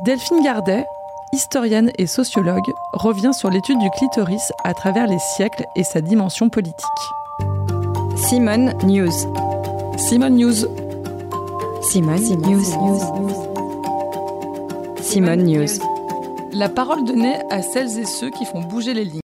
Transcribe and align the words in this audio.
Delphine 0.00 0.42
Gardet, 0.42 0.86
historienne 1.32 1.92
et 1.98 2.06
sociologue, 2.06 2.72
revient 2.94 3.32
sur 3.34 3.50
l'étude 3.50 3.78
du 3.78 3.90
clitoris 3.90 4.50
à 4.64 4.72
travers 4.72 5.06
les 5.06 5.18
siècles 5.18 5.64
et 5.76 5.84
sa 5.84 6.00
dimension 6.00 6.48
politique. 6.48 6.80
Simone 8.16 8.72
News. 8.84 9.12
Simone 9.98 10.36
News. 10.36 10.66
Simone, 11.82 12.22
News. 12.40 12.64
Simone 15.02 15.44
News. 15.44 15.78
La 16.52 16.70
parole 16.70 17.04
donnée 17.04 17.36
à 17.50 17.60
celles 17.60 17.98
et 17.98 18.06
ceux 18.06 18.30
qui 18.30 18.46
font 18.46 18.62
bouger 18.62 18.94
les 18.94 19.04
lignes. 19.04 19.21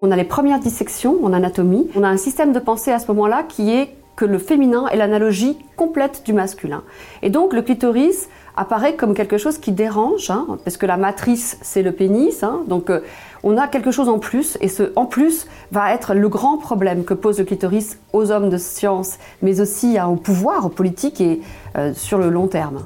On 0.00 0.12
a 0.12 0.16
les 0.16 0.24
premières 0.24 0.60
dissections 0.60 1.24
en 1.24 1.32
anatomie. 1.32 1.88
On 1.96 2.04
a 2.04 2.08
un 2.08 2.16
système 2.16 2.52
de 2.52 2.60
pensée 2.60 2.92
à 2.92 3.00
ce 3.00 3.08
moment-là 3.08 3.42
qui 3.42 3.70
est 3.70 3.96
que 4.14 4.24
le 4.24 4.38
féminin 4.38 4.86
est 4.88 4.96
l'analogie 4.96 5.58
complète 5.76 6.22
du 6.24 6.32
masculin. 6.32 6.84
Et 7.22 7.30
donc 7.30 7.52
le 7.52 7.62
clitoris 7.62 8.28
apparaît 8.56 8.94
comme 8.94 9.12
quelque 9.14 9.38
chose 9.38 9.58
qui 9.58 9.72
dérange, 9.72 10.30
hein, 10.30 10.58
parce 10.64 10.76
que 10.76 10.86
la 10.86 10.96
matrice 10.96 11.58
c'est 11.62 11.82
le 11.82 11.92
pénis, 11.92 12.42
hein. 12.42 12.62
donc 12.66 12.90
euh, 12.90 13.00
on 13.44 13.56
a 13.56 13.68
quelque 13.68 13.92
chose 13.92 14.08
en 14.08 14.18
plus, 14.18 14.58
et 14.60 14.68
ce 14.68 14.92
en 14.96 15.06
plus 15.06 15.46
va 15.70 15.92
être 15.92 16.14
le 16.14 16.28
grand 16.28 16.58
problème 16.58 17.04
que 17.04 17.14
pose 17.14 17.38
le 17.38 17.44
clitoris 17.44 17.98
aux 18.12 18.32
hommes 18.32 18.50
de 18.50 18.56
science, 18.56 19.18
mais 19.42 19.60
aussi 19.60 19.96
au 20.00 20.16
pouvoir, 20.16 20.66
aux 20.66 20.70
politiques 20.70 21.20
et 21.20 21.40
euh, 21.76 21.92
sur 21.94 22.18
le 22.18 22.28
long 22.28 22.48
terme. 22.48 22.84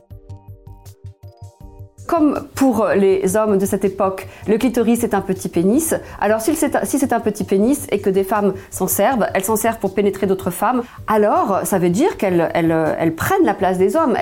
Comme 2.13 2.47
pour 2.55 2.89
les 2.89 3.37
hommes 3.39 3.57
de 3.57 3.65
cette 3.65 3.87
époque, 3.87 4.29
le 4.47 4.59
clitoris 4.59 5.03
est 5.03 5.15
un 5.15 5.23
petit 5.23 5.49
pénis. 5.49 5.95
Alors 6.21 6.43
si 6.43 6.55
c'est 6.55 7.13
un 7.15 7.21
petit 7.21 7.43
pénis 7.43 7.87
et 7.91 8.01
que 8.01 8.11
des 8.11 8.23
femmes 8.23 8.53
s'en 8.71 8.87
servent, 8.87 9.27
elles 9.33 9.45
s'en 9.45 9.57
servent 9.57 9.79
pour 9.79 9.95
pénétrer 9.95 10.27
d'autres 10.27 10.51
femmes, 10.51 10.83
alors 11.07 11.61
ça 11.65 11.79
veut 11.79 11.89
dire 11.89 12.19
qu'elles 12.19 13.15
prennent 13.17 13.47
la 13.47 13.55
place 13.55 13.79
des 13.79 13.97
hommes. 13.97 14.15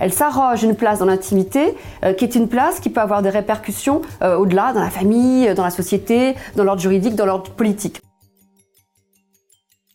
Elles 0.00 0.12
s'arrogent 0.14 0.62
une 0.62 0.76
place 0.76 1.00
dans 1.00 1.04
l'intimité 1.04 1.74
euh, 2.06 2.14
qui 2.14 2.24
est 2.24 2.36
une 2.36 2.48
place 2.48 2.80
qui 2.80 2.88
peut 2.88 3.02
avoir 3.02 3.20
des 3.20 3.28
répercussions 3.28 4.00
euh, 4.22 4.38
au-delà, 4.38 4.72
dans 4.72 4.80
la 4.80 4.88
famille, 4.88 5.52
dans 5.52 5.64
la 5.64 5.68
société, 5.68 6.36
dans 6.56 6.64
l'ordre 6.64 6.80
juridique, 6.80 7.16
dans 7.16 7.26
l'ordre 7.26 7.50
politique. 7.50 8.00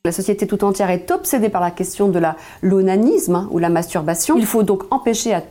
La 0.05 0.11
société 0.11 0.45
tout 0.45 0.63
entière 0.63 0.91
est 0.91 1.09
obsédée 1.09 1.49
par 1.49 1.61
la 1.61 1.71
question 1.71 2.07
de 2.07 2.19
l'onanisme 2.61 3.35
hein, 3.35 3.47
ou 3.49 3.57
la 3.57 3.69
masturbation. 3.69 4.35
Il 4.37 4.45
faut 4.45 4.61
donc 4.61 4.83
empêcher 4.91 5.33
à 5.33 5.41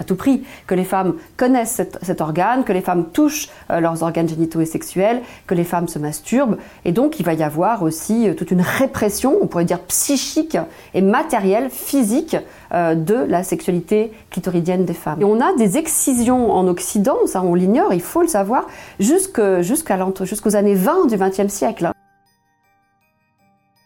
à 0.00 0.04
tout 0.04 0.16
prix, 0.16 0.42
que 0.66 0.74
les 0.74 0.84
femmes 0.84 1.14
connaissent 1.36 1.80
cet, 2.02 2.20
organe, 2.20 2.64
que 2.64 2.72
les 2.72 2.80
femmes 2.80 3.06
touchent 3.12 3.48
euh, 3.70 3.80
leurs 3.80 4.02
organes 4.02 4.28
génitaux 4.28 4.60
et 4.60 4.66
sexuels, 4.66 5.20
que 5.46 5.54
les 5.54 5.64
femmes 5.64 5.88
se 5.88 5.98
masturbent. 5.98 6.56
Et 6.84 6.92
donc, 6.92 7.20
il 7.20 7.26
va 7.26 7.34
y 7.34 7.42
avoir 7.42 7.82
aussi 7.82 8.28
euh, 8.28 8.34
toute 8.34 8.50
une 8.50 8.62
répression, 8.62 9.36
on 9.40 9.46
pourrait 9.46 9.66
dire 9.66 9.80
psychique 9.80 10.56
et 10.94 11.02
matérielle, 11.02 11.68
physique, 11.70 12.36
euh, 12.72 12.94
de 12.94 13.14
la 13.14 13.42
sexualité 13.42 14.12
clitoridienne 14.30 14.84
des 14.84 14.94
femmes. 14.94 15.20
Et 15.20 15.24
on 15.24 15.40
a 15.40 15.54
des 15.56 15.76
excisions 15.76 16.50
en 16.50 16.66
Occident, 16.66 17.18
ça 17.26 17.42
on 17.42 17.54
l'ignore, 17.54 17.92
il 17.92 18.00
faut 18.00 18.22
le 18.22 18.28
savoir, 18.28 18.66
jusqu'aux 18.98 20.56
années 20.56 20.74
20 20.74 21.06
du 21.08 21.16
XXe 21.16 21.52
siècle. 21.52 21.90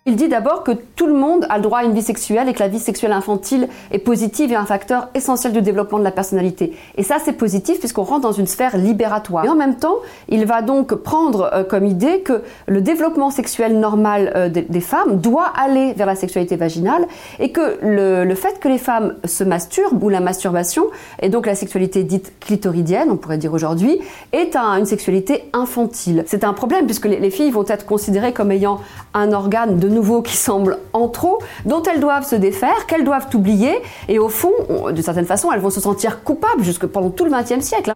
Il 0.06 0.16
dit 0.16 0.28
d'abord 0.28 0.64
que 0.64 0.72
tout 0.72 1.06
le 1.06 1.14
monde 1.14 1.46
a 1.48 1.56
le 1.56 1.62
droit 1.62 1.78
à 1.78 1.84
une 1.84 1.94
vie 1.94 2.02
sexuelle 2.02 2.46
et 2.50 2.52
que 2.52 2.58
la 2.58 2.68
vie 2.68 2.78
sexuelle 2.78 3.12
infantile 3.12 3.70
est 3.90 3.98
positive 3.98 4.52
et 4.52 4.54
un 4.54 4.66
facteur 4.66 5.08
essentiel 5.14 5.54
du 5.54 5.62
développement 5.62 5.98
de 5.98 6.04
la 6.04 6.10
personnalité. 6.10 6.76
Et 6.98 7.02
ça, 7.02 7.16
c'est 7.24 7.32
positif 7.32 7.78
puisqu'on 7.78 8.02
rentre 8.02 8.20
dans 8.20 8.32
une 8.32 8.46
sphère 8.46 8.76
libératoire. 8.76 9.46
Et 9.46 9.48
en 9.48 9.54
même 9.54 9.76
temps, 9.76 9.96
il 10.28 10.44
va 10.44 10.60
donc 10.60 10.94
prendre 10.94 11.48
euh, 11.54 11.64
comme 11.64 11.86
idée 11.86 12.20
que 12.20 12.42
le 12.66 12.82
développement 12.82 13.30
sexuel 13.30 13.80
normal 13.80 14.30
euh, 14.36 14.50
des, 14.50 14.80
femmes 14.82 15.20
doit 15.22 15.50
aller 15.56 15.94
vers 15.94 16.06
la 16.06 16.16
sexualité 16.16 16.56
vaginale 16.56 17.06
et 17.38 17.50
que 17.50 17.78
le, 17.80 18.34
fait 18.34 18.60
que 18.60 18.68
les 18.68 18.76
femmes 18.76 19.14
se 19.24 19.42
masturbent 19.42 20.04
ou 20.04 20.10
la 20.10 20.20
masturbation, 20.20 20.84
et 21.22 21.30
donc 21.30 21.46
la 21.46 21.54
sexualité 21.54 22.04
dite 22.04 22.34
clitoridienne, 22.40 23.10
on 23.10 23.16
pourrait 23.16 23.38
dire 23.38 23.54
aujourd'hui, 23.54 23.98
est 24.32 24.54
une 24.54 24.84
sexualité 24.84 25.48
infantile. 25.54 26.24
C'est 26.26 26.44
un 26.44 26.52
problème 26.52 26.84
puisque 26.84 27.06
les, 27.06 27.20
les 27.20 27.30
filles 27.30 27.52
vont 27.52 27.64
être 27.66 27.86
considérées 27.86 28.34
comme 28.34 28.52
ayant 28.52 28.80
un 29.14 29.32
organe 29.32 29.78
de 29.78 29.93
nouveau 29.94 30.22
qui 30.22 30.36
semble 30.36 30.78
en 30.92 31.08
trop, 31.08 31.38
dont 31.64 31.82
elles 31.82 32.00
doivent 32.00 32.26
se 32.26 32.36
défaire, 32.36 32.86
qu'elles 32.86 33.04
doivent 33.04 33.28
oublier, 33.34 33.80
et 34.08 34.18
au 34.18 34.28
fond, 34.28 34.52
de 34.90 35.02
certaine 35.02 35.26
façon, 35.26 35.50
elles 35.52 35.60
vont 35.60 35.70
se 35.70 35.80
sentir 35.80 36.22
coupables 36.22 36.62
jusque 36.62 36.86
pendant 36.86 37.10
tout 37.10 37.24
le 37.24 37.30
XXe 37.30 37.64
siècle 37.64 37.92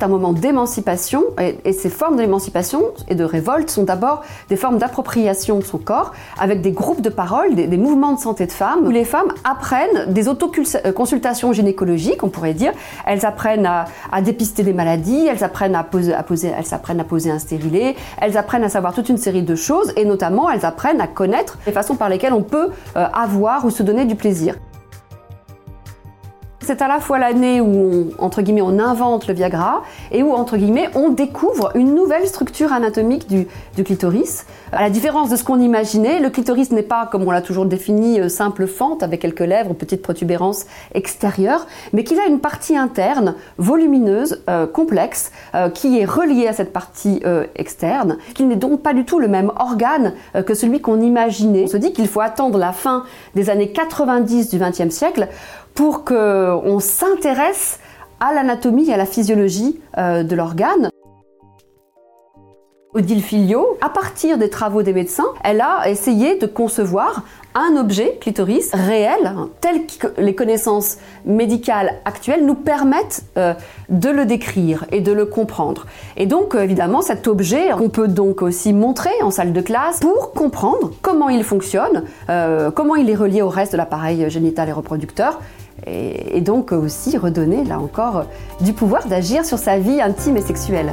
c'est 0.00 0.06
un 0.06 0.08
moment 0.08 0.32
d'émancipation 0.32 1.24
et, 1.38 1.72
ces 1.74 1.90
formes 1.90 2.16
d'émancipation 2.16 2.84
et 3.08 3.14
de 3.14 3.22
révolte 3.22 3.68
sont 3.68 3.82
d'abord 3.82 4.22
des 4.48 4.56
formes 4.56 4.78
d'appropriation 4.78 5.58
de 5.58 5.64
son 5.64 5.76
corps 5.76 6.12
avec 6.38 6.62
des 6.62 6.72
groupes 6.72 7.02
de 7.02 7.10
parole, 7.10 7.54
des, 7.54 7.76
mouvements 7.76 8.14
de 8.14 8.18
santé 8.18 8.46
de 8.46 8.52
femmes 8.52 8.86
où 8.86 8.90
les 8.90 9.04
femmes 9.04 9.30
apprennent 9.44 10.10
des 10.10 10.26
autoconsultations 10.28 11.52
gynécologiques, 11.52 12.22
on 12.22 12.30
pourrait 12.30 12.54
dire. 12.54 12.72
Elles 13.06 13.26
apprennent 13.26 13.66
à, 13.66 14.22
dépister 14.22 14.62
des 14.62 14.72
maladies, 14.72 15.26
elles 15.26 15.44
apprennent 15.44 15.74
à 15.74 15.84
poser, 15.84 16.14
à 16.14 16.22
poser, 16.22 16.50
elles 16.56 16.72
apprennent 16.72 17.00
à 17.00 17.04
poser 17.04 17.30
un 17.30 17.38
stérilet, 17.38 17.94
elles 18.22 18.38
apprennent 18.38 18.64
à 18.64 18.70
savoir 18.70 18.94
toute 18.94 19.10
une 19.10 19.18
série 19.18 19.42
de 19.42 19.54
choses 19.54 19.92
et 19.96 20.06
notamment 20.06 20.48
elles 20.48 20.64
apprennent 20.64 21.02
à 21.02 21.08
connaître 21.08 21.58
les 21.66 21.72
façons 21.72 21.96
par 21.96 22.08
lesquelles 22.08 22.32
on 22.32 22.42
peut 22.42 22.70
euh, 22.96 23.06
avoir 23.12 23.66
ou 23.66 23.70
se 23.70 23.82
donner 23.82 24.06
du 24.06 24.14
plaisir 24.14 24.54
c'est 26.70 26.82
à 26.82 26.86
la 26.86 27.00
fois 27.00 27.18
l'année 27.18 27.60
où 27.60 27.66
on, 28.16 28.24
entre 28.24 28.42
guillemets, 28.42 28.62
on 28.62 28.78
invente 28.78 29.26
le 29.26 29.34
Viagra 29.34 29.82
et 30.12 30.22
où, 30.22 30.32
entre 30.32 30.56
guillemets, 30.56 30.88
on 30.94 31.08
découvre 31.08 31.72
une 31.74 31.96
nouvelle 31.96 32.28
structure 32.28 32.72
anatomique 32.72 33.26
du, 33.26 33.48
clitoris. 33.82 34.46
À 34.70 34.80
la 34.82 34.88
différence 34.88 35.30
de 35.30 35.34
ce 35.34 35.42
qu'on 35.42 35.58
imaginait, 35.58 36.20
le 36.20 36.30
clitoris 36.30 36.70
n'est 36.70 36.84
pas, 36.84 37.08
comme 37.10 37.26
on 37.26 37.32
l'a 37.32 37.42
toujours 37.42 37.66
défini, 37.66 38.20
euh, 38.20 38.28
simple 38.28 38.68
fente 38.68 39.02
avec 39.02 39.20
quelques 39.20 39.40
lèvres, 39.40 39.74
petite 39.74 40.00
protubérance 40.00 40.66
extérieure, 40.94 41.66
mais 41.92 42.04
qu'il 42.04 42.20
a 42.20 42.26
une 42.26 42.38
partie 42.38 42.76
interne, 42.76 43.34
volumineuse, 43.58 44.44
euh, 44.48 44.68
complexe, 44.68 45.32
euh, 45.56 45.70
qui 45.70 45.98
est 45.98 46.04
reliée 46.04 46.46
à 46.46 46.52
cette 46.52 46.72
partie 46.72 47.20
externe, 47.56 48.18
qu'il 48.34 48.46
n'est 48.46 48.54
donc 48.54 48.82
pas 48.82 48.94
du 48.94 49.04
tout 49.04 49.18
le 49.18 49.26
même 49.26 49.50
organe 49.58 50.12
que 50.46 50.54
celui 50.54 50.80
qu'on 50.80 51.00
imaginait. 51.00 51.64
On 51.64 51.66
se 51.66 51.76
dit 51.76 51.92
qu'il 51.92 52.06
faut 52.06 52.20
attendre 52.20 52.58
la 52.58 52.72
fin 52.72 53.04
des 53.34 53.50
années 53.50 53.72
90 53.72 54.50
du 54.50 54.58
XXe 54.58 54.90
siècle 54.90 55.28
pour 55.74 56.04
qu'on 56.60 56.80
s'intéresse 56.80 57.78
à 58.20 58.32
l'anatomie 58.32 58.88
et 58.90 58.94
à 58.94 58.96
la 58.96 59.06
physiologie 59.06 59.80
euh, 59.98 60.22
de 60.22 60.36
l'organe. 60.36 60.90
Odile 62.92 63.22
Filio, 63.22 63.78
à 63.80 63.88
partir 63.88 64.36
des 64.36 64.50
travaux 64.50 64.82
des 64.82 64.92
médecins, 64.92 65.28
elle 65.44 65.60
a 65.60 65.88
essayé 65.88 66.38
de 66.38 66.46
concevoir 66.46 67.22
un 67.54 67.76
objet 67.76 68.18
clitoris 68.20 68.70
réel, 68.72 69.32
tel 69.60 69.86
que 69.86 70.08
les 70.20 70.34
connaissances 70.34 70.98
médicales 71.24 71.94
actuelles 72.04 72.44
nous 72.44 72.56
permettent 72.56 73.22
euh, 73.38 73.54
de 73.90 74.08
le 74.08 74.24
décrire 74.24 74.86
et 74.90 75.00
de 75.00 75.12
le 75.12 75.24
comprendre. 75.24 75.86
Et 76.16 76.26
donc 76.26 76.56
euh, 76.56 76.62
évidemment 76.62 77.00
cet 77.00 77.28
objet 77.28 77.70
qu'on 77.78 77.90
peut 77.90 78.08
donc 78.08 78.42
aussi 78.42 78.72
montrer 78.72 79.10
en 79.22 79.30
salle 79.30 79.52
de 79.52 79.60
classe 79.60 80.00
pour 80.00 80.32
comprendre 80.32 80.90
comment 81.00 81.28
il 81.28 81.44
fonctionne, 81.44 82.04
comment 82.74 82.96
il 82.96 83.08
est 83.08 83.14
relié 83.14 83.40
au 83.40 83.48
reste 83.48 83.72
de 83.72 83.76
l'appareil 83.76 84.28
génital 84.30 84.68
et 84.68 84.72
reproducteur 84.72 85.40
et, 85.86 86.40
donc 86.40 86.72
aussi 86.72 87.16
redonner, 87.16 87.64
là 87.64 87.78
encore, 87.78 88.24
du 88.60 88.72
pouvoir 88.72 89.06
d'agir 89.06 89.44
sur 89.44 89.58
sa 89.58 89.78
vie 89.78 90.00
intime 90.00 90.36
et 90.36 90.42
sexuelle. 90.42 90.92